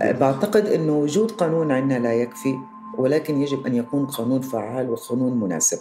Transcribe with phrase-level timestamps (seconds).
[0.00, 2.58] بعتقد أنه وجود قانون عندنا لا يكفي
[2.98, 5.78] ولكن يجب أن يكون قانون فعال وقانون مناسب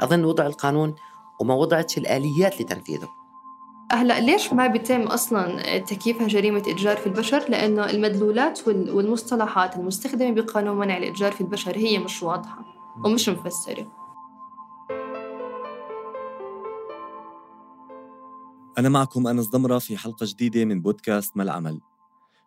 [0.00, 0.94] أظن وضع القانون
[1.40, 3.08] وما وضعتش الآليات لتنفيذه
[3.92, 10.78] هلا ليش ما بيتم أصلا تكييفها جريمة إتجار في البشر؟ لأنه المدلولات والمصطلحات المستخدمة بقانون
[10.78, 12.64] منع الإتجار في البشر هي مش واضحة
[13.04, 13.86] ومش مفسرة.
[18.78, 21.80] أنا معكم أنس ضمرة في حلقة جديدة من بودكاست ما العمل.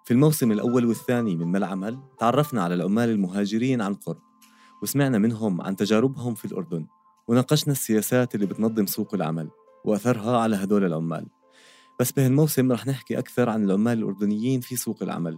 [0.06, 4.22] في الموسم الأول والثاني من ما العمل تعرفنا على العمال المهاجرين عن قرب
[4.82, 6.88] وسمعنا منهم عن تجاربهم في الأردن
[7.28, 9.50] وناقشنا السياسات اللي بتنظم سوق العمل
[9.86, 11.28] وأثرها على هدول العمال.
[12.00, 15.38] بس بهالموسم رح نحكي أكثر عن العمال الأردنيين في سوق العمل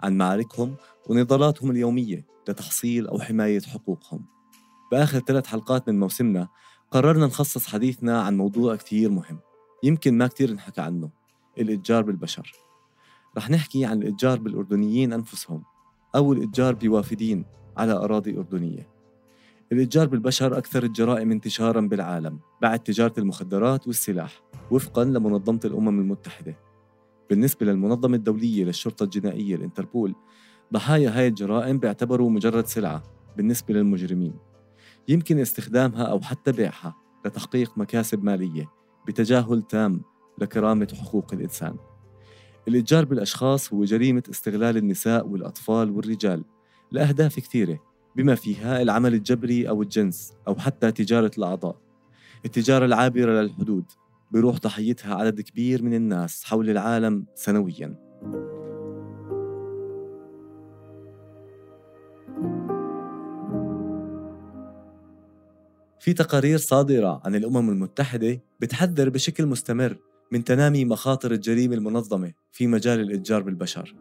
[0.00, 0.74] عن معاركهم
[1.08, 4.24] ونضالاتهم اليومية لتحصيل أو حماية حقوقهم.
[4.92, 6.48] بآخر ثلاث حلقات من موسمنا
[6.90, 9.38] قررنا نخصص حديثنا عن موضوع كتير مهم
[9.82, 11.10] يمكن ما كتير نحكى عنه
[11.58, 12.69] الإتجار بالبشر.
[13.36, 15.62] رح نحكي عن الإتجار بالأردنيين أنفسهم
[16.16, 17.44] أو الإتجار بوافدين
[17.76, 18.88] على أراضي أردنية.
[19.72, 26.58] الإتجار بالبشر أكثر الجرائم انتشارا بالعالم بعد تجارة المخدرات والسلاح وفقا لمنظمة الأمم المتحدة.
[27.30, 30.14] بالنسبة للمنظمة الدولية للشرطة الجنائية الإنتربول
[30.72, 33.02] ضحايا هاي الجرائم بيعتبروا مجرد سلعة
[33.36, 34.34] بالنسبة للمجرمين.
[35.08, 38.70] يمكن استخدامها أو حتى بيعها لتحقيق مكاسب مالية
[39.06, 40.02] بتجاهل تام
[40.38, 41.76] لكرامة حقوق الإنسان.
[42.68, 46.44] الإتجار بالأشخاص هو جريمة استغلال النساء والأطفال والرجال.
[46.92, 47.78] لأهداف كثيرة
[48.16, 51.76] بما فيها العمل الجبري أو الجنس أو حتى تجارة الأعضاء.
[52.44, 53.84] التجارة العابرة للحدود
[54.30, 58.10] بيروح ضحيتها عدد كبير من الناس حول العالم سنوياً.
[66.00, 69.96] في تقارير صادرة عن الأمم المتحدة بتحذر بشكل مستمر
[70.30, 73.94] من تنامي مخاطر الجريمة المنظمة في مجال الإتجار بالبشر.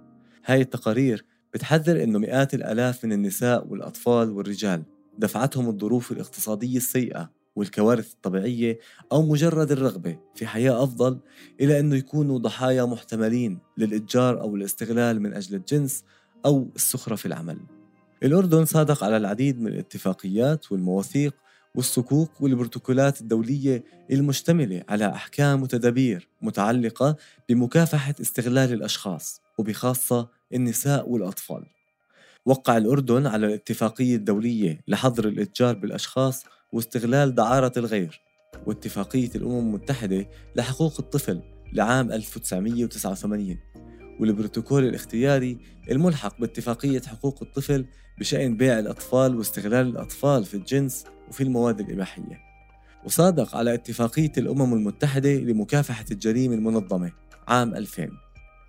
[0.45, 4.83] هاي التقارير بتحذر أنه مئات الآلاف من النساء والأطفال والرجال
[5.17, 8.79] دفعتهم الظروف الاقتصادية السيئة والكوارث الطبيعية
[9.11, 11.19] أو مجرد الرغبة في حياة أفضل
[11.61, 16.03] إلى أنه يكونوا ضحايا محتملين للإتجار أو الاستغلال من أجل الجنس
[16.45, 17.57] أو السخرة في العمل.
[18.23, 21.35] الأردن صادق على العديد من الاتفاقيات والمواثيق
[21.75, 27.15] والصكوك والبروتوكولات الدولية المشتملة على أحكام وتدابير متعلقة
[27.49, 31.65] بمكافحة استغلال الأشخاص وبخاصة النساء والأطفال.
[32.45, 36.43] وقع الأردن على الاتفاقية الدولية لحظر الإتجار بالأشخاص
[36.73, 38.21] واستغلال دعارة الغير
[38.65, 41.41] واتفاقية الأمم المتحدة لحقوق الطفل
[41.73, 43.57] لعام 1989
[44.19, 45.57] والبروتوكول الاختياري
[45.91, 47.85] الملحق باتفاقية حقوق الطفل
[48.19, 52.39] بشأن بيع الأطفال واستغلال الأطفال في الجنس وفي المواد الإباحية.
[53.05, 57.11] وصادق على اتفاقية الأمم المتحدة لمكافحة الجريمة المنظمة
[57.47, 58.09] عام 2000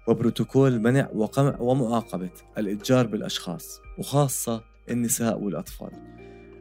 [0.08, 5.90] وبروتوكول منع وقمع ومعاقبة الإتجار بالأشخاص وخاصة النساء والأطفال.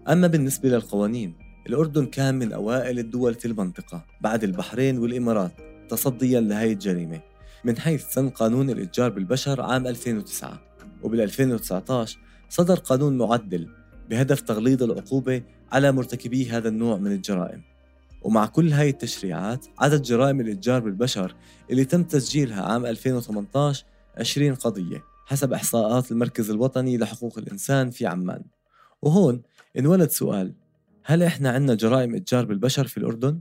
[0.07, 1.33] أما بالنسبة للقوانين
[1.67, 5.51] الأردن كان من أوائل الدول في المنطقة بعد البحرين والإمارات
[5.89, 7.28] تصديا لهي الجريمة.
[7.63, 10.61] من حيث سن قانون الإتجار بالبشر عام 2009
[11.03, 13.69] وبال 2019 صدر قانون معدل
[14.09, 17.61] بهدف تغليظ العقوبة على مرتكبي هذا النوع من الجرائم.
[18.21, 21.35] ومع كل هاي التشريعات عدد جرائم الإتجار بالبشر
[21.69, 23.85] اللي تم تسجيلها عام 2018
[24.17, 28.43] 20 قضية حسب إحصاءات المركز الوطني لحقوق الإنسان في عمان.
[29.01, 29.41] وهون
[29.77, 30.53] انولد سؤال
[31.03, 33.39] هل إحنا عندنا جرائم إتجار بالبشر في الأردن؟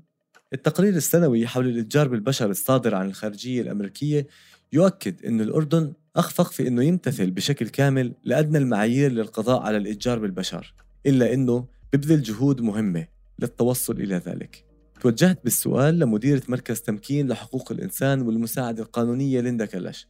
[0.53, 4.26] التقرير السنوي حول الإتجار بالبشر الصادر عن الخارجية الأمريكية
[4.72, 10.75] يؤكد أن الأردن أخفق في أنه يمتثل بشكل كامل لأدنى المعايير للقضاء على الإتجار بالبشر
[11.06, 13.06] إلا أنه ببذل جهود مهمة
[13.38, 14.64] للتوصل إلى ذلك.
[15.00, 20.09] توجهت بالسؤال لمديرة مركز تمكين لحقوق الإنسان والمساعدة القانونية ليندا كلش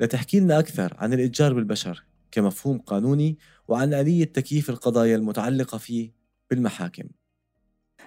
[0.00, 6.12] لتحكي لنا أكثر عن الإتجار بالبشر كمفهوم قانوني وعن آلية تكييف القضايا المتعلقة فيه
[6.50, 7.04] بالمحاكم.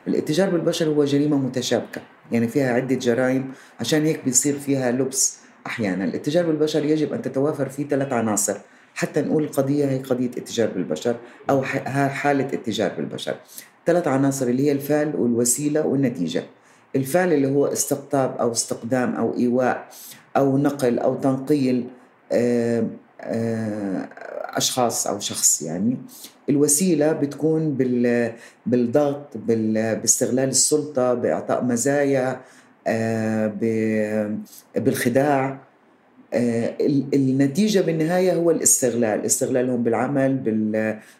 [0.07, 2.01] الاتجار بالبشر هو جريمة متشابكة
[2.31, 6.03] يعني فيها عدة جرائم عشان هيك بيصير فيها لبس أحيانا.
[6.03, 8.57] الاتجار بالبشر يجب أن تتوافر فيه ثلاث عناصر
[8.95, 11.15] حتى نقول القضية هي قضية اتجار بالبشر
[11.49, 13.35] أو حالة اتجار بالبشر.
[13.85, 16.43] ثلاث عناصر اللي هي الفعل والوسيلة والنتيجة.
[16.95, 19.89] الفعل اللي هو استقطاب أو استقدام أو إيواء
[20.37, 21.87] أو نقل أو تنقيل
[22.31, 22.87] آه،
[23.21, 24.09] آه،
[24.57, 25.97] أشخاص أو شخص يعني.
[26.51, 27.77] الوسيلة بتكون
[28.65, 32.41] بالضغط باستغلال السلطة بإعطاء مزايا
[32.87, 34.27] آه،
[34.75, 35.59] بالخداع.
[36.33, 36.73] آه،
[37.13, 39.25] النتيجة بالنهاية هو الاستغلال.
[39.25, 40.37] استغلالهم بالعمل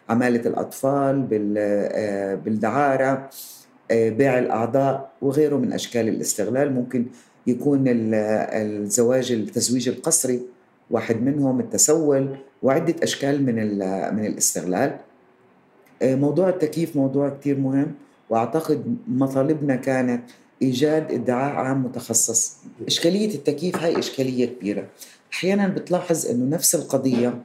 [0.08, 3.30] بعمالة الأطفال آه، بالدعارة
[3.90, 6.72] بيع الأعضاء وغيره من أشكال الاستغلال.
[6.72, 7.06] ممكن
[7.46, 10.40] يكون الزواج التزويج القسري
[10.90, 13.54] واحد منهم التسول وعدة أشكال من
[14.16, 14.98] من الاستغلال.
[16.02, 17.94] موضوع التكييف موضوع كتير مهم
[18.30, 20.22] وأعتقد مطالبنا كانت
[20.62, 22.56] إيجاد ادعاء عام متخصص.
[22.86, 24.86] إشكالية التكييف هاي إشكالية كبيرة.
[25.32, 27.42] أحيانا بتلاحظ أنه نفس القضية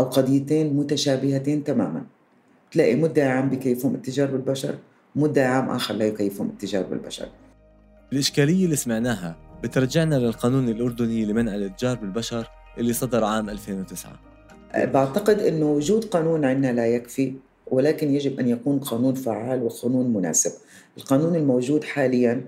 [0.00, 2.02] أو قضيتين متشابهتين تماما.
[2.72, 4.74] تلاقي مدعي عام بكيفهم التجار بالبشر
[5.16, 7.28] مدعي عام آخر لا يكيفهم الإتجار بالبشر.
[8.12, 12.48] الإشكالية اللي سمعناها بترجعنا للقانون الأردني لمنع الإتجار بالبشر
[12.78, 14.12] اللي صدر عام 2009
[14.74, 17.34] أه، بعتقد أنه وجود قانون عندنا لا يكفي.
[17.70, 20.52] ولكن يجب أن يكون قانون فعال وقانون مناسب.
[20.98, 22.44] القانون الموجود حاليا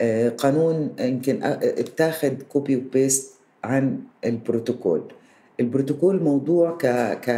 [0.00, 3.32] أه، قانون يمكن اتاخذ copy و paste
[3.64, 5.02] عن البروتوكول.
[5.60, 6.86] البروتوكول موضوع ك
[7.20, 7.28] ك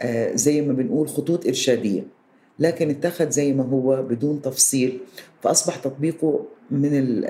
[0.00, 2.17] أه، زي ما بنقول خطوط إرشادية.
[2.58, 4.98] لكن اتخذ زي ما هو بدون تفصيل
[5.42, 7.20] فأصبح تطبيقه من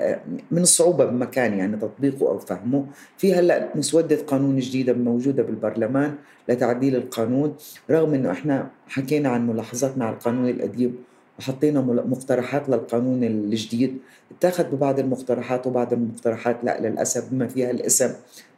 [0.51, 2.85] من الصعوبة بمكان يعني تطبيقه أو فهمه.
[3.17, 6.15] في هلأ مسودة قانون جديدة موجودة بالبرلمان
[6.49, 7.55] لتعديل القانون
[7.89, 10.95] رغم إنه إحنا حكينا عن ملاحظاتنا على القانون القديم
[11.39, 13.97] وحطينا مقترحات للقانون الجديد.
[14.31, 18.13] اتخذ ببعض المقترحات وبعض المقترحات لا للأسف بما فيها الاسم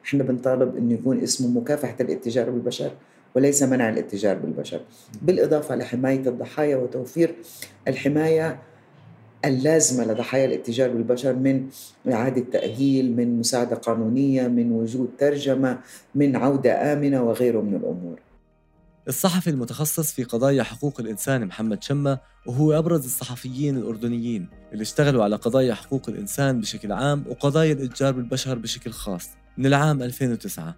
[0.05, 2.91] إحنا بنطالب إنه يكون اسمه مكافحة الاتجار بالبشر.
[3.35, 4.81] وليس منع الاتجار بالبشر.
[5.21, 7.35] بالإضافة لحماية الضحايا وتوفير
[7.87, 8.59] الحماية
[9.45, 11.67] اللازمة لضحايا الاتجار بالبشر من
[12.11, 15.79] إعادة تأهيل من مساعدة قانونية من وجود ترجمة
[16.15, 18.19] من عودة آمنة وغيره من الأمور.
[19.07, 25.35] الصحفي المتخصص في قضايا حقوق الإنسان محمد شمة وهو أبرز الصحفيين الأردنيين اللي اشتغلوا على
[25.35, 30.75] قضايا حقوق الإنسان بشكل عام وقضايا الإتجار بالبشر بشكل خاص من العام 2009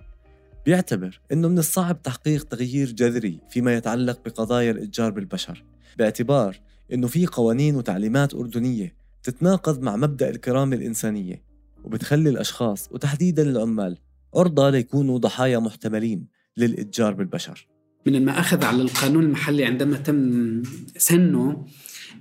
[0.66, 5.64] بيعتبر أنه من الصعب تحقيق تغيير جذري فيما يتعلق بقضايا الإتجار بالبشر
[5.98, 6.60] باعتبار
[6.94, 11.44] أنه في قوانين وتعليمات أردنية تتناقض مع مبدأ الكرامة الإنسانية
[11.84, 13.98] وبتخلي الأشخاص وتحديدا العمال
[14.36, 16.28] عرضة ليكونوا ضحايا محتملين
[16.58, 17.68] للإتجار بالبشر
[18.06, 20.64] من ما أخذ على القانون المحلي عندما تم
[20.98, 21.66] سنه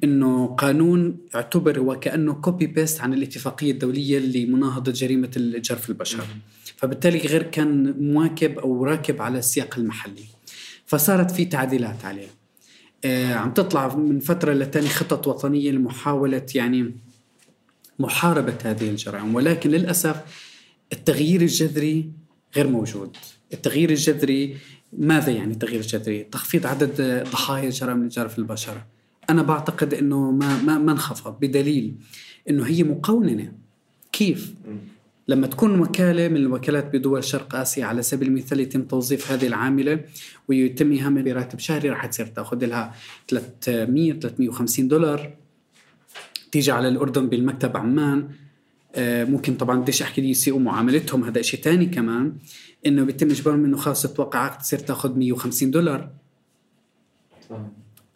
[0.04, 6.24] إنه قانون يعتبر وكأنه copy paste عن الاتفاقية الدولية لمناهضة جريمة الإتجار في البشر.
[6.82, 10.24] فبالتالي غير كان مواكب أو راكب على السياق المحلي.
[10.86, 12.28] فصارت في تعديلات عليه.
[13.04, 16.94] آه عم تطلع من فترة لتاني خطط وطنية لمحاولة يعني
[17.98, 19.34] محاربة هذه الجرائم.
[19.34, 20.16] ولكن للأسف
[20.92, 22.10] التغيير الجذري
[22.56, 23.16] غير موجود.
[23.52, 24.56] التغيير الجذري
[24.98, 28.82] ماذا يعني التغيير الجذري؟ تخفيض عدد ضحايا جرائم الإتجار في البشر
[29.30, 31.94] أنا بعتقد أنه ما, ما, ما انخفض بدليل
[32.50, 33.52] أنه هي مقوننة.
[34.12, 34.54] كيف؟
[35.28, 40.00] لما تكون وكالة من الوكالات بدول شرق آسيا على سبيل المثال يتم توظيف هذه العاملة
[40.48, 42.94] ويتم إهامة براتب شهري راح تصير تأخذ لها
[43.28, 45.34] 300 350 دولار.
[46.52, 48.28] تيجي على الأردن بالمكتب عمان.
[48.94, 52.32] آه، ممكن طبعا بديش أحكي يسيئوا معاملتهم هذا شيء ثاني كمان
[52.86, 56.10] إنه بيتم اجبارهم انه خلاص تتوقع عقد تصير تأخذ 150 دولار.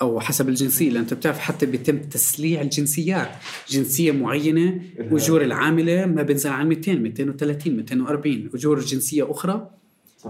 [0.01, 3.31] أو حسب الجنسية لأن أنت بتعرف حتى بيتم تسليع الجنسيات.
[3.69, 9.71] جنسية معينة أجور العاملة ما بينزل عن 200 230 240 أجور جنسية أخرى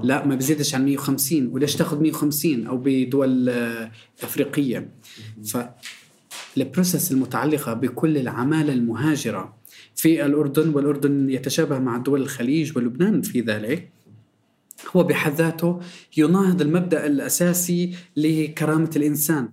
[0.02, 3.48] لا ما بزيدش عن 150 وليش تاخذ 150 أو بدول
[4.22, 4.88] أفريقية.
[5.44, 5.56] ف
[6.56, 9.56] البروسيس المتعلقة بكل العمالة المهاجرة
[9.94, 13.88] في الأردن والأردن يتشابه مع دول الخليج ولبنان في ذلك.
[14.96, 15.80] هو بحد ذاته
[16.16, 19.48] يناهض المبدأ الأساسي لكرامة الإنسان.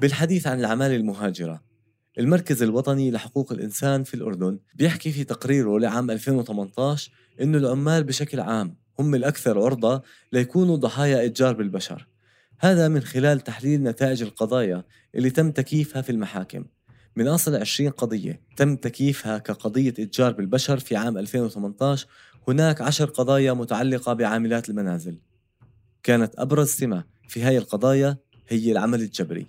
[0.00, 1.62] بالحديث عن العمالة المهاجرة
[2.18, 8.76] المركز الوطني لحقوق الإنسان في الأردن بيحكي في تقريره لعام 2018 إنه العمال بشكل عام
[8.98, 12.08] هم الأكثر عرضة ليكونوا ضحايا إتجار بالبشر
[12.60, 16.64] هذا من خلال تحليل نتائج القضايا اللي تم تكييفها في المحاكم
[17.16, 18.40] من أصل 20 قضية.
[18.56, 22.06] تم تكييفها كقضية إتجار بالبشر في عام 2018
[22.48, 25.18] هناك عشر قضايا متعلقة بعاملات المنازل.
[26.02, 28.16] كانت أبرز سمة في هاي القضايا
[28.48, 29.46] هي العمل الجبري.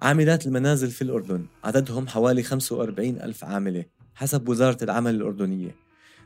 [0.00, 1.46] عاملات المنازل في الأردن.
[1.64, 3.84] عددهم حوالي 45 ألف عاملة
[4.14, 5.76] حسب وزارة العمل الأردنية.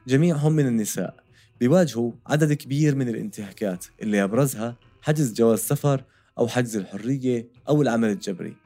[0.08, 1.14] جميعهم من النساء.
[1.60, 6.04] بيواجهوا عدد كبير من الانتهاكات اللي أبرزها حجز جواز سفر
[6.38, 8.65] أو حجز الحرية أو العمل الجبري.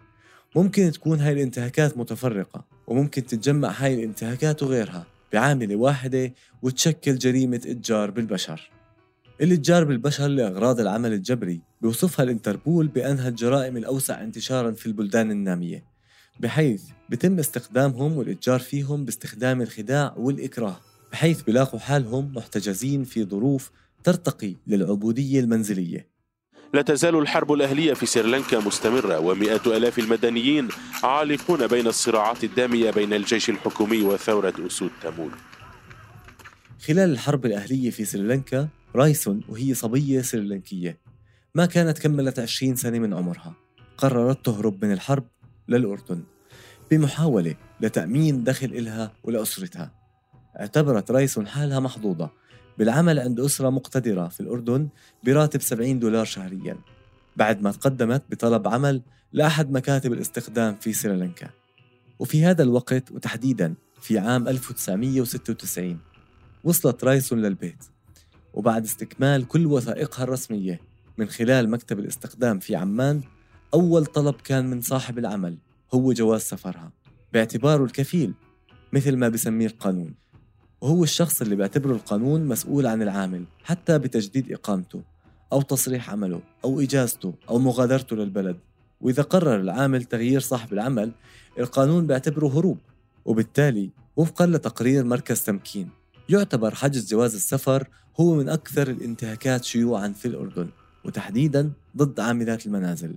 [0.56, 8.10] ممكن تكون هاي الانتهاكات متفرقة وممكن تتجمع هاي الانتهاكات وغيرها بعاملة واحدة وتشكل جريمة إتجار
[8.10, 8.70] بالبشر.
[9.40, 15.84] الإتجار بالبشر لأغراض العمل الجبري بيوصفها الإنتربول بأنها الجرائم الأوسع انتشارا في البلدان النامية
[16.40, 20.80] بحيث بتم استخدامهم والإتجار فيهم باستخدام الخداع والإكراه
[21.12, 23.70] بحيث بلاقوا حالهم محتجزين في ظروف
[24.04, 26.08] ترتقي للعبودية المنزلية.
[26.74, 30.68] لا تزال الحرب الأهلية في سريلانكا مستمرة ومئات ألاف المدنيين
[31.02, 35.30] عالقون بين الصراعات الدامية بين الجيش الحكومي وثورة أسود تمول.
[36.86, 40.98] خلال الحرب الأهلية في سريلانكا رايسون وهي صبية سريلانكية
[41.54, 43.54] ما كانت كملت 20 سنة من عمرها
[43.98, 45.26] قررت تهرب من الحرب
[45.68, 46.22] للأردن
[46.90, 49.92] بمحاولة لتأمين دخل إلها ولأسرتها.
[50.60, 52.30] اعتبرت رايسون حالها محظوظة
[52.80, 54.88] بالعمل عند أسرة مقتدرة في الأردن
[55.24, 56.78] براتب 70 دولار شهرياً
[57.36, 61.50] بعد ما تقدمت بطلب عمل لأحد مكاتب الاستخدام في سريلانكا.
[62.18, 65.98] وفي هذا الوقت وتحديداً في عام 1996
[66.64, 67.84] وصلت رايسون للبيت.
[68.54, 70.80] وبعد استكمال كل وثائقها الرسمية
[71.18, 73.20] من خلال مكتب الاستخدام في عمان
[73.74, 75.58] أول طلب كان من صاحب العمل
[75.94, 76.92] هو جواز سفرها
[77.32, 78.34] باعتباره الكفيل
[78.92, 80.19] مثل ما بسميه القانون.
[80.80, 85.02] وهو الشخص اللي بيعتبره القانون مسؤول عن العامل حتى بتجديد إقامته
[85.52, 88.56] أو تصريح عمله أو إجازته أو مغادرته للبلد.
[89.00, 91.12] وإذا قرر العامل تغيير صاحب العمل
[91.58, 92.78] القانون بيعتبره هروب.
[93.24, 95.88] وبالتالي وفقا لتقرير مركز تمكين
[96.28, 97.88] يعتبر حجز جواز السفر
[98.20, 100.68] هو من أكثر الانتهاكات شيوعا في الأردن
[101.04, 103.14] وتحديدا ضد عاملات المنازل.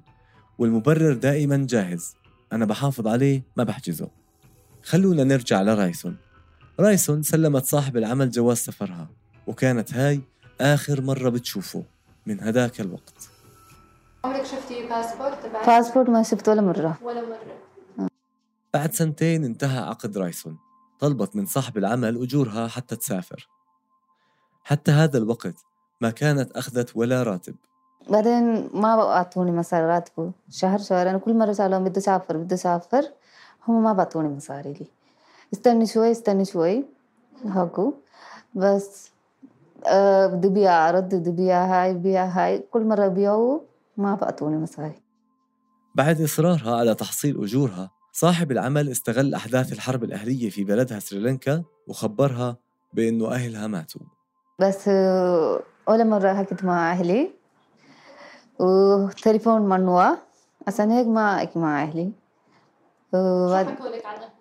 [0.58, 2.16] والمبرر دائما جاهز.
[2.54, 4.10] أنا بحافظ عليه ما بحجزه.
[4.84, 6.16] خلونا نرجع لرايسون.
[6.80, 9.08] رايسون سلمت صاحب العمل جواز سفرها
[9.48, 10.22] وكانت هاي
[10.62, 11.84] آخر مرة بتشوفه
[12.26, 13.30] من هداك الوقت.
[14.24, 16.98] عمرك شفتي باسبورت؟ تبعك؟ باسبورت ما شفته ولا مرة.
[17.02, 18.08] ولا مرة.
[18.74, 20.58] بعد سنتين انتهى عقد رايسون
[21.00, 23.50] طلبت من صاحب العمل أجورها حتى تسافر.
[24.64, 25.56] حتى هذا الوقت
[26.02, 27.56] ما كانت أخذت ولا راتب.
[28.10, 30.32] بعدين ما بعطوني مصاري راتبه.
[30.50, 33.04] شهر شهر أنا كل مرة سألهم بدي أسافر بدي أسافر
[33.68, 34.88] هم ما بعطوني مصاري لي.
[35.54, 36.86] استني شوي استني شوي
[37.46, 37.94] هاكو.
[38.56, 39.12] بس
[39.86, 42.60] آه بدي بيع أرد بدي بيع هاي بيع هاي.
[42.72, 43.60] كل مرة بيعوا
[43.98, 45.02] ما بعطوني مصاري.
[45.96, 52.58] بعد إصرارها على تحصيل أجورها صاحب العمل استغل أحداث الحرب الأهلية في بلدها سريلانكا وخبرها
[52.94, 54.02] بأنه أهلها ماتوا.
[54.60, 57.32] بس آه، ولا مرة حكيت مع أهلي.
[58.60, 60.18] وتليفون ممنوع
[60.68, 62.12] عشان هيك ما أحكي مع أهلي.
[63.14, 64.33] وبعد- حكوا لك عن أهلك وين؟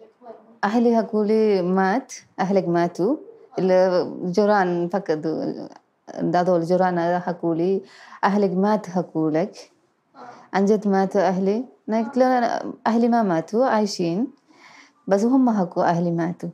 [0.65, 3.17] أهلي حكوا لي مات أهلك ماتوا.
[3.59, 5.69] الجيران فقدوا.
[6.35, 7.83] هذول الجيران حكوا لي
[8.25, 9.71] أهلك مات حكوا لك
[10.53, 11.65] عن جد ماتوا أهلي.
[11.89, 12.27] أنا قلت له
[12.87, 14.29] أهلي ما ماتوا عايشين.
[15.09, 16.51] بس هم حكوا أهلي ماتوا.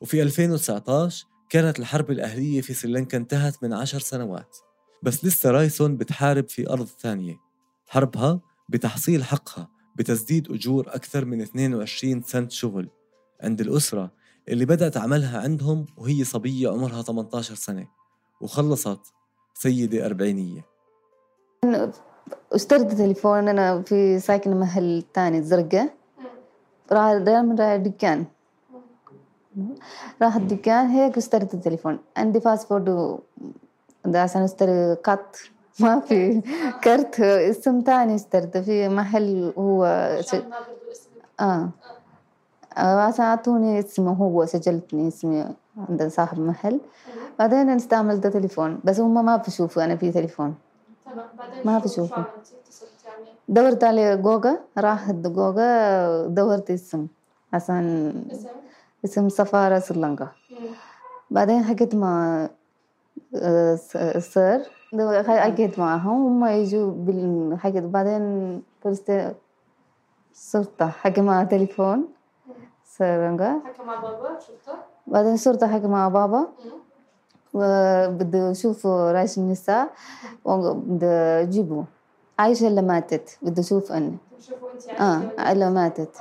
[0.00, 4.56] وفي 2019 كانت الحرب الأهلية في سريلانكا انتهت من عشر سنوات.
[5.02, 7.34] بس لسه رايسون بتحارب في أرض ثانية.
[7.86, 12.88] حربها بتحصيل حقها بتسديد أجور أكثر من 22 سنت شغل.
[13.42, 14.10] عند الأسرة
[14.48, 17.86] اللي بدأت عملها عندهم وهي صبية عمرها 18 سنة
[18.40, 19.00] وخلصت
[19.54, 20.64] سيدة أربعينية.
[22.52, 25.94] اشتريت تليفون أنا في ساكنة محل تاني زرقاء
[26.92, 28.24] راح دائما رايح الدكان.
[30.22, 31.98] راح الدكان هيك اشتريت التليفون.
[32.16, 32.40] عندي
[34.04, 35.36] ده عشان أشتري قط
[35.80, 36.42] ما في
[36.84, 40.22] كرت اسم تاني اشتريته في محل هو آه.
[41.40, 41.68] آه،
[42.76, 45.44] عشان اعطوني اسمه هو سجلتني اسمي
[45.88, 46.80] عند صاحب محل.
[47.38, 48.80] بعدين أنا استعملت تليفون.
[48.84, 50.54] بس هم ما بيشوفوا أنا في تليفون.
[51.64, 52.24] ما؟ اتصلتي عليه
[53.48, 57.06] دورت على جوجا راحت جوجا دورت اسم.
[57.52, 58.12] عشان
[59.04, 60.28] اسم؟ سفارة سريلانكا.
[61.30, 62.48] بعدين حكيت مع
[63.36, 64.60] آه، السر
[64.92, 66.26] دو- حكيت معهم.
[66.26, 68.62] هم يجوا بال حكيت بعدين
[70.34, 72.08] صرت حكي مع تليفون.
[72.98, 74.72] سرنجا حكى مع بابا شفته؟
[75.06, 76.38] بعدين صرت حكي مع بابا.
[76.38, 76.70] مم.
[77.54, 79.90] وبده يشوفوا رايش النساء.
[80.44, 81.84] وبده يجيبوا
[82.38, 86.16] عايشة اللي ماتت؟ بده يشوف أني شوفوا انت آه اللي ماتت؟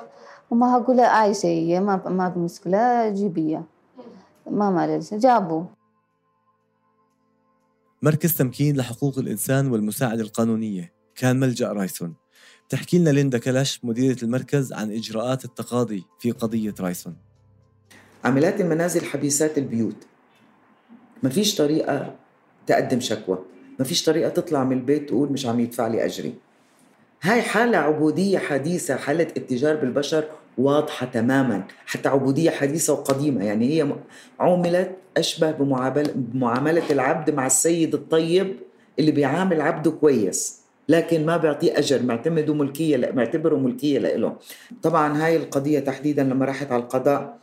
[0.52, 3.64] وما هقول عايشة هي ما ما في مشكلة جيبيها
[4.52, 5.64] ما معلش جابوا
[8.02, 10.94] مركز تمكين لحقوق الإنسان والمساعدة القانونية.
[11.16, 12.14] كان ملجأ رايسون.
[12.68, 17.16] بتحكي لنا ليندا كلاش مديرة المركز عن إجراءات التقاضي في قضية رايسون.
[18.24, 19.96] عاملات المنازل حبيسات البيوت.
[21.24, 22.16] ما فيش طريقة
[22.68, 23.40] تقدم شكوى.
[23.80, 26.34] ما فيش طريقة تطلع من البيت تقول مش عم يدفع لي أجري.
[27.22, 30.24] هاي حالة عبودية حديثة حالة اتجار بالبشر
[30.58, 31.68] واضحة تماما.
[31.86, 33.46] حتى عبودية حديثة وقديمة.
[33.46, 33.96] يعني هي
[34.40, 38.56] عوملت أشبه بمعاملة العبد مع السيد الطيب
[39.00, 40.63] اللي بيعامل عبده كويس.
[40.90, 44.38] لكن ما بيعطيه أجر معتمده ملكية ل- معتبره ملكية له
[44.84, 47.40] طبعا هاي القضية تحديدا لما راحت على القضاء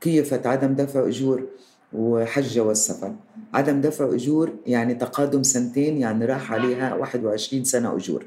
[0.00, 1.46] كيفت عدم دفع أجور
[1.92, 3.14] وحجة والسفر
[3.54, 8.26] عدم دفع أجور يعني تقادم سنتين يعني راح عليها 21 سنة أجور.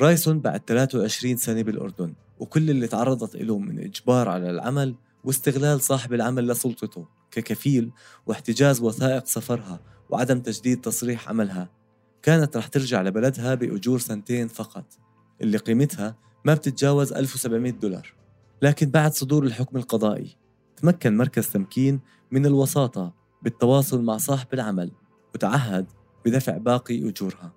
[0.00, 6.12] رايسون بعد 23 سنة بالأردن وكل اللي تعرضت له من إجبار على العمل واستغلال صاحب
[6.14, 7.90] العمل لسلطته ككفيل
[8.26, 11.68] واحتجاز وثائق سفرها وعدم تجديد تصريح عملها.
[12.22, 14.84] كانت رح ترجع لبلدها بأجور سنتين فقط
[15.40, 18.14] اللي قيمتها ما بتتجاوز 1700 دولار.
[18.62, 20.36] لكن بعد صدور الحكم القضائي
[20.76, 22.00] تمكن مركز تمكين
[22.30, 24.90] من الوساطة بالتواصل مع صاحب العمل
[25.34, 25.86] وتعهد
[26.24, 27.52] بدفع باقي أجورها.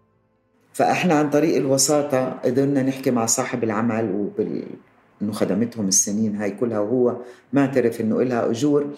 [0.73, 4.63] فإحنا عن طريق الوساطة قدرنا نحكي مع صاحب العمل وبال
[5.21, 7.17] إنه خدمتهم السنين هاي كلها وهو
[7.53, 8.93] معترف إنه إلها أجور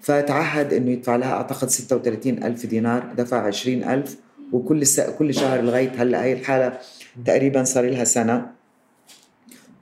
[0.00, 4.16] فتعهد إنه يدفع لها أعتقد 36 ألف دينار دفع 20 ألف
[4.52, 5.00] وكل س...
[5.00, 6.78] كل شهر لغاية هلأ هي الحالة
[7.24, 8.52] تقريبا صار لها سنة.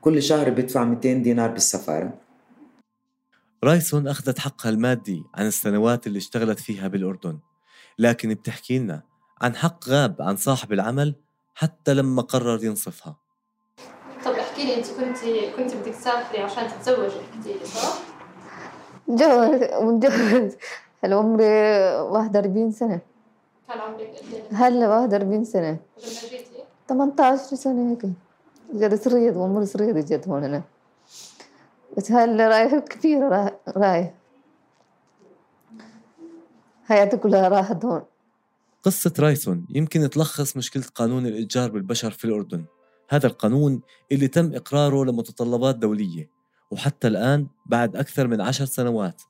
[0.01, 2.13] كل شهر بدفع 200 دينار بالسفارة.
[3.65, 7.39] رايسون أخذت حقها المادي عن السنوات اللي اشتغلت فيها بالأردن.
[7.99, 9.03] لكن بتحكي لنا
[9.43, 11.15] عن حق غاب عن صاحب العمل
[11.55, 13.17] حتى لما قرر ينصفها.
[14.25, 15.19] طب احكي لي انت كنت
[15.57, 17.99] كنت بدك تسافري عشان تتزوجي حكيتي لي صح؟
[19.09, 20.53] متجوز متجوز.
[21.05, 23.14] هلا عمري 41 سنة.
[23.69, 25.69] كان عمرك قد إيه؟ هلا 41 سنة.
[25.69, 28.07] لما جيتي 18 سنة هيك.
[28.75, 30.63] جد صغير عمري صغير جد هون أنا.
[31.97, 34.15] بس هلا رايح كثير رايح رايح.
[36.85, 38.03] حياتي كلها راحت هون.
[38.83, 42.65] قصة رايسون يمكن تلخص مشكلة قانون الإتجار بالبشر في الأردن.
[43.09, 46.31] هذا القانون اللي تم إقراره لمتطلبات دولية
[46.71, 49.23] وحتى الآن بعد أكثر من عشر سنوات.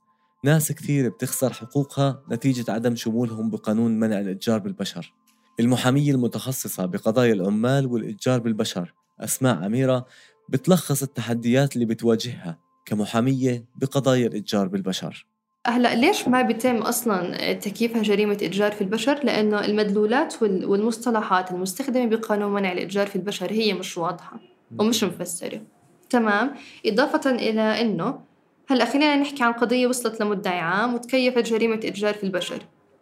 [0.45, 5.13] ناس كثير بتخسر حقوقها نتيجة عدم شمولهم بقانون منع الإتجار بالبشر.
[5.61, 10.07] المحامية المتخصصة بقضايا العمال والإتجار بالبشر أسماء أميرة
[10.49, 15.27] بتلخص التحديات اللي بتواجهها كمحامية بقضايا الإتجار بالبشر.
[15.67, 22.07] هلا ليش ما بيتم أصلا تكييفها جريمة إتجار في البشر؟ لأنه المدلولات وال- والمصطلحات المستخدمة
[22.07, 24.41] بقانون منع الإتجار في البشر هي مش واضحة
[24.79, 25.63] ومش مفسرة.
[26.11, 26.55] تمام؟
[26.87, 28.34] إضافة إلى إنه
[28.71, 32.59] هلا خلينا نحكي عن قضية وصلت لمدعي عام وتكيفت جريمة إتجار في البشر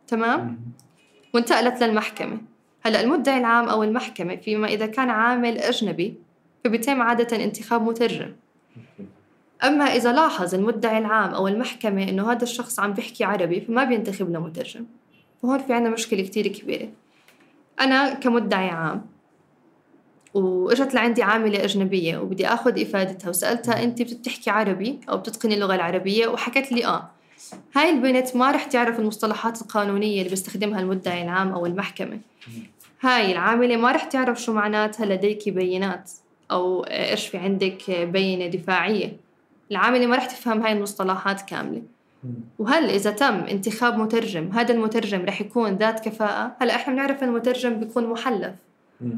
[0.06, 0.60] تمام؟
[1.34, 2.38] وانتقلت للمحكمة.
[2.82, 6.14] هلا المدعي العام أو المحكمة فيما إذا كان عامل أجنبي
[6.64, 8.32] فبيتم عادة انتخاب مترجم.
[9.64, 14.32] أما إذا لاحظ المدعي العام أو المحكمة إنه هذا الشخص عم بيحكي عربي فما بينتخب
[14.32, 14.84] له مترجم
[15.42, 16.88] وهون في عنا مشكلة كتير كبيرة.
[17.80, 19.06] أنا كمدعي عام
[20.34, 26.28] وإجت لعندي عاملة أجنبية وبدي آخذ إفادتها وسألتها أنت بتحكي عربي أو بتتقني اللغة العربية؟
[26.28, 27.10] وحكت لي آه.
[27.76, 32.18] هاي البنت ما رح تعرف المصطلحات القانونية اللي بيستخدمها المدعي العام أو المحكمة.
[33.00, 36.10] هاي العاملة ما رح تعرف شو معناتها لديك بينات
[36.50, 39.16] أو إيش في عندك بينة دفاعية.
[39.70, 41.82] العاملة ما رح تفهم هاي المصطلحات كاملة.
[42.58, 47.80] وهل إذا تم انتخاب مترجم هذا المترجم رح يكون ذات كفاءة؟ هلا إحنا بنعرف المترجم
[47.80, 48.54] بيكون محلف.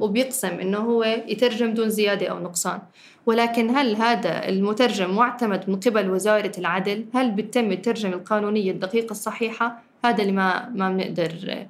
[0.01, 2.83] وبيقسم إنه هو يترجم دون زيادة أو نقصان.
[3.27, 9.83] ولكن هل هذا المترجم معتمد من قبل وزارة العدل؟ هل بتم الترجمة القانونية الدقيقة الصحيحة؟
[10.05, 11.67] هذا اللي ما ما بنقدر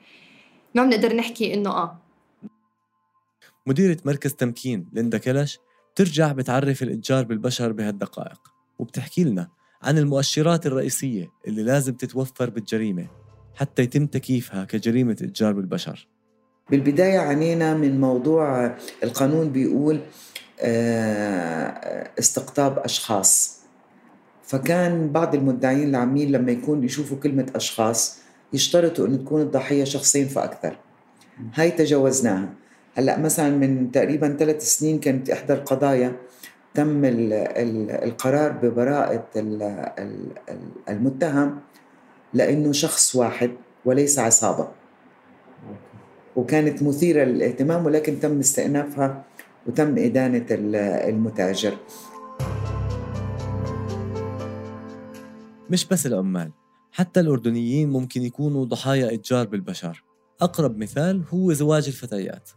[0.74, 1.98] ما بنقدر نحكي إنه آه.
[3.66, 5.58] مديرة مركز تمكين ليندا كلش
[5.94, 8.40] بترجع بتعرف الإتجار بالبشر بهالدقائق.
[8.78, 9.48] وبتحكي لنا
[9.82, 13.06] عن المؤشرات الرئيسية اللي لازم تتوفر بالجريمة
[13.54, 16.08] حتى يتم تكييفها كجريمة إتجار بالبشر.
[16.70, 20.00] بالبداية عنينا من موضوع القانون بيقول
[20.60, 23.60] آه، استقطاب أشخاص.
[24.42, 28.18] فكان بعض المدعين العامين لما يكون يشوفوا كلمة أشخاص
[28.52, 30.76] يشترطوا أن تكون الضحية شخصين فأكثر.
[31.54, 32.48] هاي تجاوزناها.
[32.96, 36.12] هلأ مثلا من تقريبا ثلاث سنين كانت إحدى القضايا
[36.74, 39.62] تم ال- ال- القرار ببراءة ال-
[39.98, 41.60] ال- ال- المتهم
[42.34, 43.50] لأنه شخص واحد
[43.84, 44.68] وليس عصابة.
[46.36, 49.24] وكانت مثيرة للاهتمام ولكن تم استئنافها
[49.66, 51.76] وتم إدانة ال- المتاجر.
[55.70, 56.52] مش بس العمال
[56.92, 60.04] حتى الأردنيين ممكن يكونوا ضحايا إتجار بالبشر.
[60.40, 62.50] أقرب مثال هو زواج الفتيات.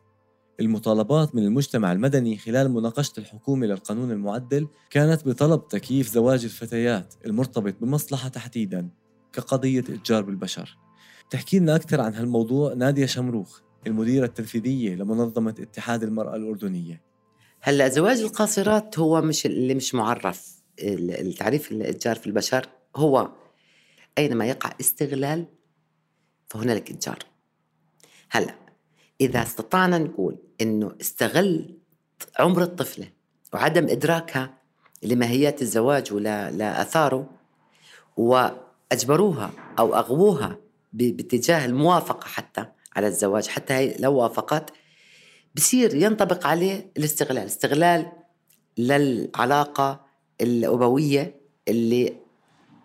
[0.60, 7.76] المطالبات من المجتمع المدني خلال مناقشة الحكومة للقانون المعدل كانت بطلب تكييف زواج الفتيات المرتبط
[7.82, 8.90] بمصلحة تحديدا
[9.34, 10.78] كقضية إتجار بالبشر.
[11.30, 13.60] تحكي لنا أكثر عن هالموضوع نادية شمروخ.
[13.88, 17.02] المديرة التنفيذية لمنظمة اتحاد المرأة الأردنية.
[17.62, 20.58] هلا زواج القاصرات هو مش اللي مش معرف.
[20.80, 23.32] ال- التعريف الإتجار في البشر هو
[24.18, 25.46] أينما يقع استغلال
[26.48, 27.20] فهنالك إتجار.
[28.30, 28.56] هلا
[29.22, 31.78] إذا استطعنا نقول إنه استغل
[32.40, 33.08] عمر الطفلة
[33.54, 34.58] وعدم إدراكها
[35.04, 37.30] لماهيات الزواج ولا لاثاره
[38.18, 40.58] وأجبروها أو أغووها
[40.94, 42.66] باتجاه الموافقة حتى
[42.98, 43.48] على الزواج.
[43.48, 44.74] حتى هي لو وافقت
[45.56, 47.46] بصير ينطبق عليه الاستغلال.
[47.46, 48.12] استغلال
[48.78, 50.06] للعلاقة
[50.42, 52.18] الأبوية اللي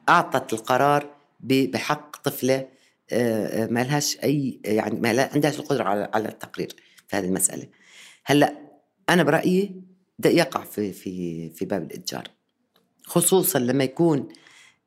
[0.09, 2.69] أعطت القرار بحق طفلة
[3.11, 6.77] آه، آه، ما لهاش أي يعني ما عندهاش القدرة على التقرير
[7.09, 7.67] في هذه المسألة.
[8.25, 8.55] هلأ
[9.09, 9.83] أنا برأيي
[10.19, 12.29] ده يقع في في في باب الإتجار.
[13.05, 14.29] خصوصا لما يكون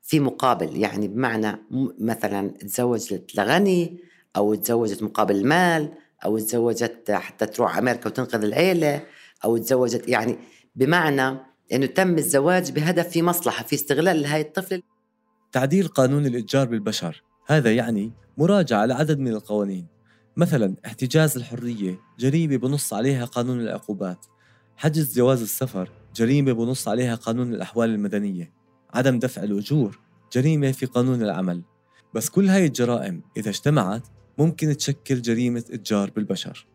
[0.02, 0.76] في مقابل.
[0.76, 1.58] يعني بمعنى
[1.98, 4.00] مثلا تزوجت لغني
[4.36, 5.92] أو تزوجت مقابل المال
[6.24, 9.02] أو تزوجت حتى تروح أمريكا وتنقذ العيلة
[9.44, 10.38] أو تزوجت يعني
[10.76, 11.38] بمعنى
[11.72, 14.82] إنه تم الزواج بهدف في مصلحة في استغلال لهي الطفله
[15.52, 19.86] تعديل قانون الإتجار بالبشر هذا يعني مراجعة لعدد من القوانين.
[20.36, 24.26] مثلا احتجاز الحرية جريمة بنص عليها قانون العقوبات.
[24.76, 28.52] حجز جواز السفر جريمة بنص عليها قانون الأحوال المدنية.
[28.94, 29.98] عدم دفع الأجور
[30.32, 31.62] جريمة في قانون العمل.
[32.14, 34.02] بس كل هاي الجرائم إذا اجتمعت
[34.38, 36.66] ممكن تشكل جريمة إتجار بالبشر.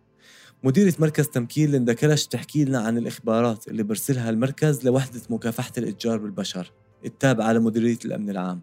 [0.63, 6.17] مديرة مركز تمكين لندا كلش تحكي لنا عن الإخبارات اللي برسلها المركز لوحدة مكافحة الإتجار
[6.17, 6.71] بالبشر
[7.05, 8.61] التابعة لمديرية الأمن العام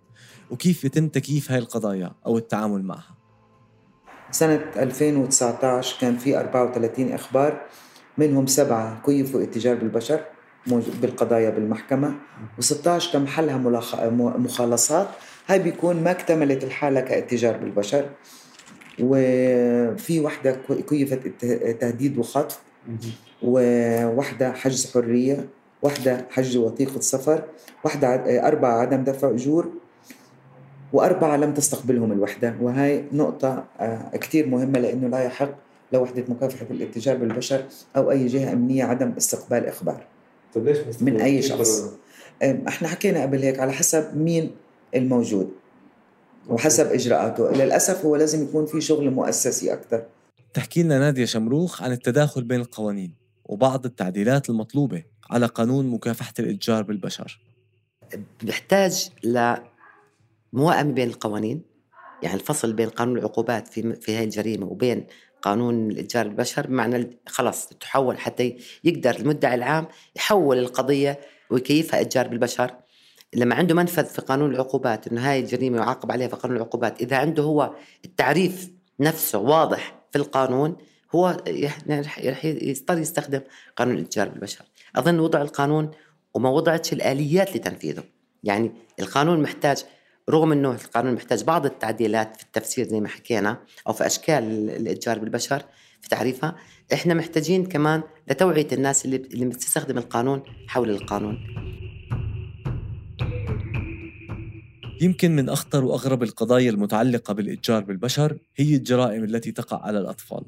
[0.51, 3.17] وكيف يتم تكييف هاي القضايا أو التعامل معها.
[4.31, 7.67] سنة 2019 كان في 34 إخبار
[8.19, 10.21] منهم سبعة كيفوا إتجار بالبشر
[10.67, 12.15] بالقضايا بالمحكمة
[12.61, 13.57] و16 تم حلها
[14.39, 15.09] مخالصات.
[15.47, 18.11] هاي بيكون ما اكتملت الحالة كإتجار بالبشر.
[19.03, 21.21] وفي وحدة كو- كيفت
[21.81, 22.61] تهديد وخطف
[23.43, 25.49] وواحدة حجز حرية
[25.83, 27.43] واحدة حجز وثيقة سفر
[27.85, 28.09] واحدة
[28.49, 29.69] أربعة عدم دفع أجور
[30.93, 32.55] وأربعة لم تستقبلهم الوحدة.
[32.61, 35.51] وهي نقطة آه، كتير مهمة لأنه لا يحق
[35.93, 37.65] لوحدة مكافحة الاتجار بالبشر
[37.97, 40.05] أو أي جهة أمنية عدم استقبال إخبار
[40.55, 41.81] طيب ليش من أي شخص؟
[42.43, 44.51] آم، إحنا حكينا قبل هيك على حسب مين
[44.95, 45.51] الموجود.
[46.49, 47.51] وحسب إجراءاته.
[47.51, 50.05] للأسف هو لازم يكون في شغل مؤسسي أكثر
[50.55, 56.83] تحكي لنا نادية شمروخ عن التداخل بين القوانين وبعض التعديلات المطلوبة على قانون مكافحة الإتجار
[56.83, 57.41] بالبشر.
[58.43, 61.63] بيحتاج لموائمة بين القوانين.
[62.23, 65.07] يعني الفصل بين قانون العقوبات في في هاي الجريمة وبين
[65.43, 72.75] قانون الإتجار بالبشر بمعنى خلاص تحول حتى يقدر المدعي العام يحول القضية ويكيفها إتجار بالبشر.
[73.35, 77.17] لما عنده منفذ في قانون العقوبات انه هاي الجريمة يعاقب عليها في قانون العقوبات إذا
[77.17, 80.77] عنده هو التعريف نفسه واضح في القانون
[81.15, 81.37] هو
[81.91, 83.41] رح يضطر يستخدم
[83.77, 84.65] قانون الاتجار بالبشر.
[84.97, 85.91] أظن وضع القانون
[86.35, 88.03] وما وضعتش الآليات لتنفيذه.
[88.45, 89.85] يعني القانون محتاج
[90.31, 94.71] رغم إنه القانون محتاج بعض التعديلات في التفسير زي ما حكينا أو في أشكال ال-
[94.71, 95.63] الاتجار بالبشر
[96.01, 96.57] في تعريفها
[96.93, 101.39] إحنا محتاجين كمان لتوعية الناس اللي اللي بتستخدم القانون حول القانون.
[105.01, 110.45] يمكن من أخطر وأغرب القضايا المتعلقة بالإتجار بالبشر هي الجرائم التي تقع على الأطفال.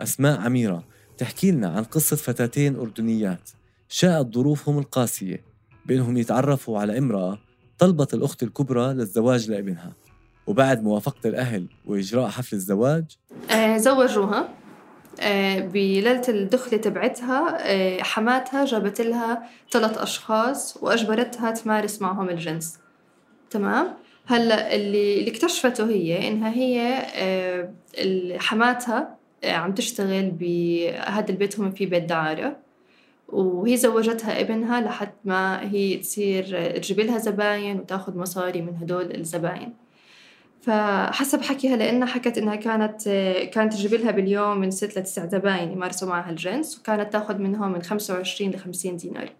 [0.00, 0.84] أسماء عميرة
[1.18, 3.50] تحكي لنا عن قصة فتاتين أردنيات.
[3.88, 5.44] شاءت ظروفهم القاسية
[5.86, 7.38] بأنهم يتعرفوا على امرأة
[7.78, 9.92] طلبت الأخت الكبرى للزواج لابنها.
[10.46, 13.04] وبعد موافقة الأهل وإجراء حفل الزواج
[13.50, 14.48] آه، زوجوها.
[15.20, 22.78] آه، بليلة الدخلة تبعتها آه، حماتها جابت لها ثلاث أشخاص وأجبرتها تمارس معهم الجنس.
[23.56, 23.86] تمام؟
[24.26, 31.70] هلا اللي اللي اكتشفته هي إنها هي آه، حماتها آه، عم تشتغل بهذا البيت هم
[31.70, 32.56] في بيت دعارة
[33.28, 39.14] وهي زوجتها ابنها لحد ما هي تصير آه، تجيب لها زباين وتاخذ مصاري من هدول
[39.14, 39.74] الزباين.
[40.60, 43.02] فحسب حكيها لأنها حكت إنها كانت
[43.52, 47.82] كانت تجيب لها باليوم من ست لتسع زباين يمارسوا معها الجنس وكانت تاخذ منهم من
[47.82, 49.30] 25 ل 50 دينار.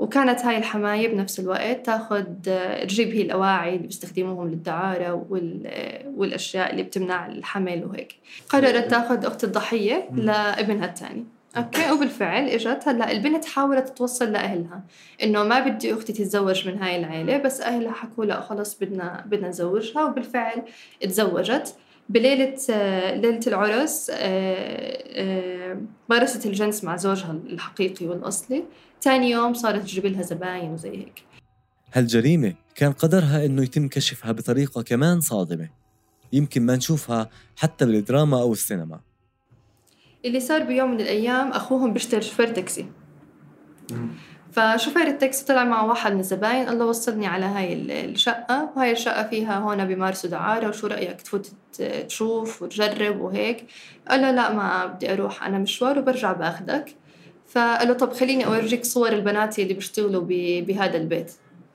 [0.00, 2.24] وكانت هاي الحماية بنفس الوقت تاخذ
[2.82, 5.70] تجيب هي الأواعي اللي بيستخدموهم للدعارة وال...
[6.16, 8.14] والأشياء اللي بتمنع الحمل وهيك.
[8.48, 11.24] قررت تاخذ أخت الضحية لابنها الثاني
[11.56, 12.88] أوكي وبالفعل إجت.
[12.88, 14.82] هلأ البنت حاولت تتوصل لأهلها
[15.22, 19.48] إنه ما بدي أختي تتزوج من هاي العيلة بس أهلها حكوا لأ خلص بدنا بدنا
[19.48, 20.04] نزوجها.
[20.04, 20.62] وبالفعل
[21.00, 21.74] تزوجت.
[22.08, 24.16] بليلة آه، ليلة العرس آه،
[25.14, 28.64] آه، مارست الجنس مع زوجها الحقيقي والأصلي.
[29.00, 31.22] تاني يوم صارت تجيب لها زباين وزي هيك.
[31.92, 35.68] هالجريمة كان قدرها إنه يتم كشفها بطريقة كمان صادمة.
[36.32, 39.00] يمكن ما نشوفها حتى بالدراما أو السينما.
[40.24, 42.86] اللي صار بيوم من الأيام أخوهم بيشتغل شوفير تاكسي.
[44.52, 48.92] فشوفير التاكسي طلع مع واحد من الزباين قال له وصلني على هاي ال- الشقة وهاي
[48.92, 51.52] الشقة فيها هون بيمارسوا دعارة وشو رأيك تفوت
[52.08, 53.66] تشوف وتجرب وهيك؟
[54.08, 56.94] قال له لا ما بدي أروح أنا مشوار وبرجع بأخدك.
[57.50, 60.22] فقال له طب خليني أورجيك صور البنات اللي بيشتغلوا
[60.60, 61.32] بهذا البيت.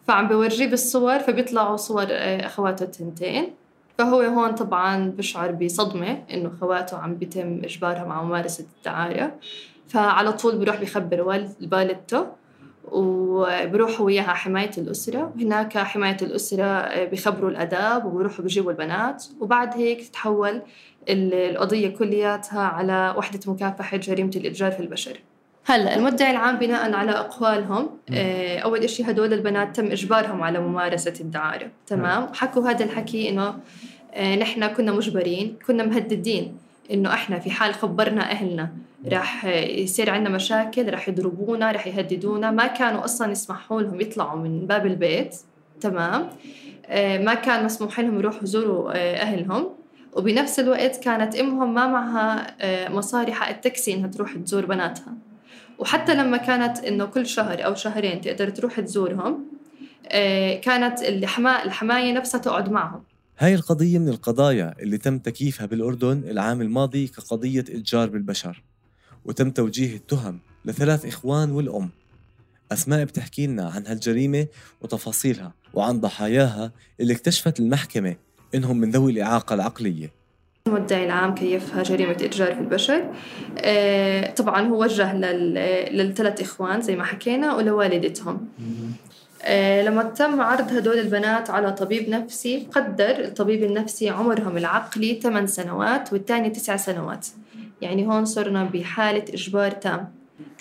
[0.07, 3.47] فعم بورجيه بالصور فبيطلعوا صور آه، أخواته التنتين.
[3.97, 9.35] فهو هون طبعا بشعر بصدمة إنه خواته عم بيتم إجبارها مع ممارسة الدعارة
[9.87, 12.25] فعلى طول بيروح بيخبر والد والدته
[12.91, 15.33] وبروحوا وياها حماية الأسرة.
[15.35, 19.25] وهناك حماية الأسرة آه، بيخبروا الأداب وبروحوا بيجيبوا البنات.
[19.39, 20.61] وبعد هيك تتحول
[21.09, 25.19] ال- القضية كلياتها على وحدة مكافحة جريمة الإتجار في البشر.
[25.67, 27.89] هلا المدعي العام بناء على أقوالهم.
[28.13, 31.67] آه، أول شيء هدول البنات تم إجبارهم على ممارسة الدعارة.
[31.87, 33.55] تمام؟ حكوا هذا الحكي إنه
[34.13, 36.57] آه، نحن كنا مجبرين كنا مهددين
[36.91, 38.69] إنه إحنا في حال خبرنا أهلنا
[39.11, 42.51] راح آه، يصير عندنا مشاكل راح يضربونا راح يهددونا.
[42.51, 45.35] ما كانوا أصلا يسمحوا لهم يطلعوا من باب البيت.
[45.81, 46.29] تمام؟
[46.85, 49.69] آه، ما كان مسموح لهم يروحوا يزوروا آه، أهلهم.
[50.13, 52.55] وبنفس الوقت كانت أمهم ما معها
[52.89, 55.13] مصاري حق التاكسي إنها تروح تزور بناتها.
[55.79, 59.45] وحتى لما كانت إنه كل شهر أو شهرين تقدر تروح تزورهم
[60.07, 63.03] آه، كانت الحماية نفسها تقعد معهم.
[63.39, 68.63] هاي القضية من القضايا اللي تم تكييفها بالأردن العام الماضي كقضية إتجار بالبشر
[69.25, 71.89] وتم توجيه التهم لثلاث إخوان والأم.
[72.71, 74.47] أسماء بتحكي لنا عن هالجريمة
[74.81, 78.15] وتفاصيلها وعن ضحاياها اللي اكتشفت المحكمة
[78.55, 80.11] إنهم من ذوي الإعاقة العقلية.
[80.67, 83.03] المدعي العام كيفها جريمة إتجار في البشر.
[83.57, 88.47] آه، طبعا هو وجه لل- للثلاث إخوان زي ما حكينا ولوالدتهم.
[89.43, 95.45] آه، لما تم عرض هدول البنات على طبيب نفسي قدر الطبيب النفسي عمرهم العقلي 8
[95.47, 97.27] سنوات والثاني 9 سنوات.
[97.81, 100.07] يعني هون صرنا بحالة إجبار تام.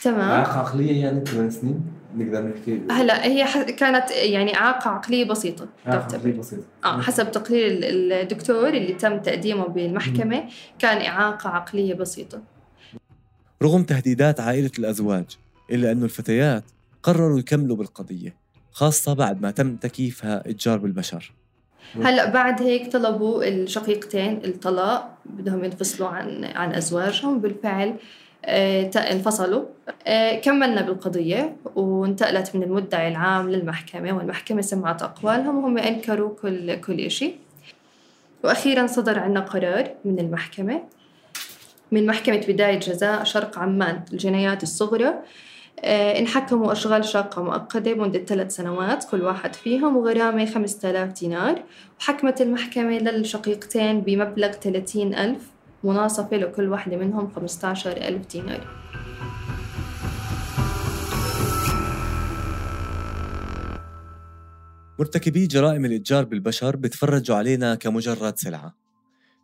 [0.02, 1.80] تمام؟ عقلية يعني 8 سنين؟
[2.14, 6.30] نقدر نحكي؟ هلا هي ح- كانت يعني إعاقة عقلية بسيطة تعتبر.
[6.30, 6.62] بسيطة.
[6.84, 10.44] آه حسب تقرير ال- الدكتور اللي تم تقديمه بالمحكمة
[10.78, 12.42] كان إعاقة عقلية بسيطة.
[13.62, 15.24] رغم تهديدات عائلة الأزواج
[15.70, 16.64] إلا أنه الفتيات
[17.02, 18.34] قرروا يكملوا بالقضية
[18.72, 21.32] خاصة بعد ما تم تكييفها إتجار بالبشر.
[22.04, 27.40] هلا بعد هيك طلبوا الشقيقتين الطلاق بدهم ينفصلوا عن عن أزواجهم.
[27.40, 27.94] بالفعل آه،
[28.96, 29.64] انفصلوا.
[30.06, 37.10] آه، كملنا بالقضية وانتقلت من المدعي العام للمحكمة والمحكمة سمعت أقوالهم وهم أنكروا كل كل
[37.10, 37.36] شيء
[38.44, 40.82] وأخيرا صدر عنا قرار من المحكمة
[41.92, 45.14] من محكمة بداية جزاء شرق عمان الجنايات الصغرى.
[45.84, 51.62] آه، انحكموا أشغال شاقة مؤقتة مدة ثلاث سنوات كل واحد فيهم وغرامة 5000 دينار.
[52.00, 55.53] وحكمت المحكمة للشقيقتين بمبلغ 30 ألف
[55.84, 58.66] مناصفة لكل واحدة منهم 15 ألف دينار.
[64.98, 68.74] مرتكبي جرائم الإتجار بالبشر بتفرجوا علينا كمجرد سلعة.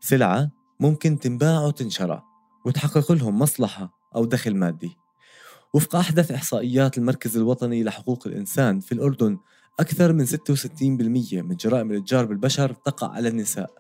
[0.01, 0.51] سلعة
[0.81, 2.23] ممكن تنباع وتنشرى
[2.67, 4.97] وتحقق لهم مصلحة أو دخل مادي.
[5.75, 9.39] وفق أحدث إحصائيات المركز الوطني لحقوق الإنسان في الأردن
[9.81, 10.33] أكثر من 66%
[11.43, 13.71] من جرائم الإتجار بالبشر تقع على النساء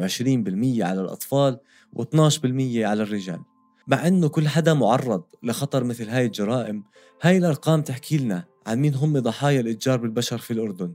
[0.00, 1.58] و20% على الأطفال
[1.96, 3.40] و12% على الرجال.
[3.88, 6.84] مع أنه كل حدا معرض لخطر مثل هاي الجرائم
[7.22, 10.92] هاي الأرقام تحكي لنا عن مين هم ضحايا الإتجار بالبشر في الأردن.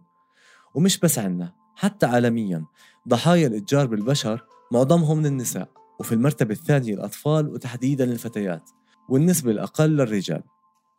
[0.76, 2.66] ومش بس عنا حتى عالميا
[3.08, 8.70] ضحايا الإتجار بالبشر معظمهم من النساء وفي المرتبة الثانية الأطفال وتحديدا الفتيات
[9.10, 10.44] والنسبة الأقل للرجال.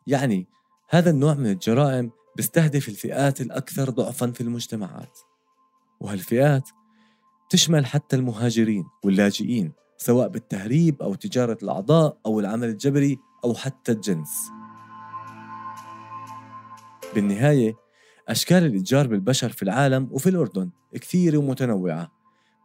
[0.07, 0.47] يعني
[0.89, 5.19] هذا النوع من الجرائم بيستهدف الفئات الأكثر ضعفا في المجتمعات.
[5.99, 6.69] وهالفئات
[7.49, 9.71] تشمل حتى المهاجرين واللاجئين.
[9.97, 14.51] سواء بالتهريب أو تجارة الأعضاء أو العمل الجبري أو حتى الجنس.
[17.15, 17.75] بالنهاية
[18.29, 22.11] أشكال الإتجار بالبشر في العالم وفي الأردن كثيرة ومتنوعة.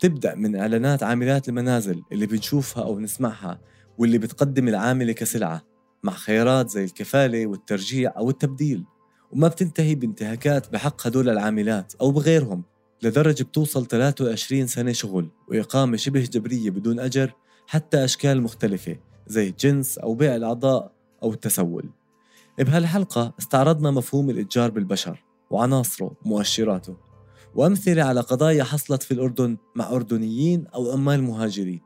[0.00, 3.60] تبدأ من إعلانات عاملات المنازل اللي بنشوفها أو نسمعها
[3.98, 5.62] واللي بتقدم العاملة كسلعة
[6.02, 8.84] مع خيارات زي الكفالة والترجيع أو التبديل.
[9.32, 12.62] وما بتنتهي بانتهاكات بحق هدول العاملات أو بغيرهم.
[13.02, 17.34] لدرجة بتوصل 23 سنة شغل وإقامة شبه جبرية بدون أجر
[17.66, 21.90] حتى أشكال مختلفة زي الجنس أو بيع الأعضاء أو التسول.
[22.58, 26.96] بهالحلقة استعرضنا مفهوم الإتجار بالبشر وعناصره ومؤشراته
[27.54, 31.80] وأمثلة على قضايا حصلت في الأردن مع أردنيين أو عمال مهاجرين.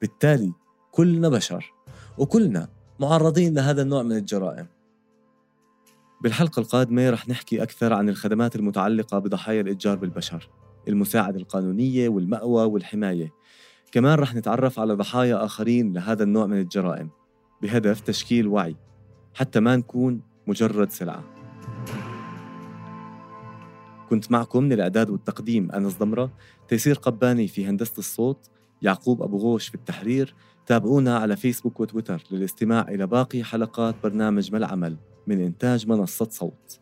[0.00, 0.52] بالتالي
[0.90, 1.72] كلنا بشر
[2.18, 2.68] وكلنا
[3.00, 4.66] معرضين لهذا النوع من الجرائم.
[6.24, 10.48] بالحلقة القادمة رح نحكي أكثر عن الخدمات المتعلقة بضحايا الإتجار بالبشر
[10.88, 13.32] المساعدة القانونية والمأوى والحماية.
[13.92, 17.10] كمان رح نتعرف على ضحايا آخرين لهذا النوع من الجرائم.
[17.62, 18.76] بهدف تشكيل وعي
[19.34, 21.24] حتى ما نكون مجرد سلعة.
[24.10, 26.32] كنت معكم من الإعداد والتقديم أنس ضمرة
[26.68, 28.50] تيسير قباني في هندسة الصوت
[28.82, 30.34] يعقوب أبو غوش في التحرير.
[30.66, 36.80] تابعونا على فيسبوك وتويتر للاستماع إلى باقي حلقات برنامج ما العمل من إنتاج منصة صوت.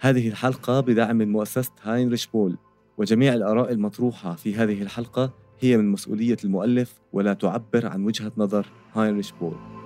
[0.00, 2.56] هذه الحلقة بدعم من مؤسسة هاينريش بول
[2.98, 8.66] وجميع الآراء المطروحة في هذه الحلقة هي من مسؤولية المؤلف ولا تعبر عن وجهة نظر
[8.94, 9.79] هاينريش بول.